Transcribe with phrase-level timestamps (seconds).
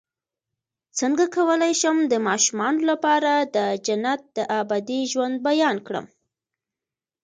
[0.99, 6.05] څنګه کولی شم د ماشومانو لپاره د جنت د ابدي ژوند بیان کړم